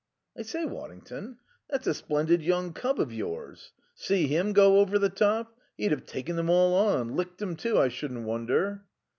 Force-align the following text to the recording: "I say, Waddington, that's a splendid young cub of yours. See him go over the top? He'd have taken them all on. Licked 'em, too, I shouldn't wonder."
"I 0.35 0.41
say, 0.41 0.65
Waddington, 0.65 1.37
that's 1.69 1.85
a 1.85 1.93
splendid 1.93 2.41
young 2.41 2.73
cub 2.73 2.99
of 2.99 3.13
yours. 3.13 3.71
See 3.93 4.25
him 4.25 4.51
go 4.51 4.79
over 4.79 4.97
the 4.97 5.09
top? 5.09 5.55
He'd 5.77 5.91
have 5.91 6.07
taken 6.07 6.37
them 6.37 6.49
all 6.49 6.73
on. 6.73 7.15
Licked 7.15 7.39
'em, 7.43 7.55
too, 7.55 7.77
I 7.77 7.89
shouldn't 7.89 8.25
wonder." 8.25 8.83